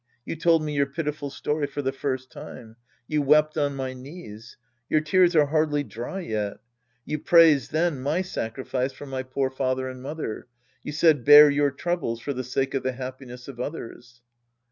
[0.25, 2.75] You told me your pitiful story for the first time.
[3.07, 4.55] You wept on my knges.
[4.89, 6.57] Your tears are hardly dry yet.
[7.05, 10.47] You praised, then, my sacrifice for my poor father and mother.
[10.81, 14.21] You said," Bear your troubles for the sake of the happiness of others."